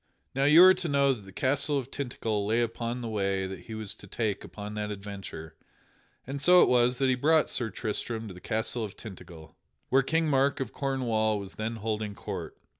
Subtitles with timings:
[0.33, 3.65] Now you are to know that the castle of Tintagel lay upon the way that
[3.65, 5.55] he was to take upon that adventure,
[6.25, 9.55] and so it was that he brought Sir Tristram to the castle of Tintagel,
[9.89, 12.57] where King Mark of Cornwall was then holding court.